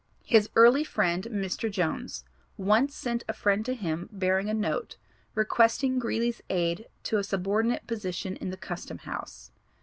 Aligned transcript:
His 0.25 0.49
early 0.55 0.83
friend, 0.83 1.27
Mr. 1.29 1.69
Jones, 1.69 2.25
once 2.57 2.95
sent 2.95 3.23
a 3.29 3.33
friend 3.33 3.63
to 3.67 3.75
him 3.75 4.09
bearing 4.11 4.49
a 4.49 4.53
note 4.55 4.97
requesting 5.35 5.99
Greeley's 5.99 6.41
aid 6.49 6.87
to 7.03 7.19
a 7.19 7.23
subordinate 7.23 7.85
position 7.85 8.35
in 8.37 8.49
the 8.49 8.57
custom 8.57 8.97
house. 8.97 9.51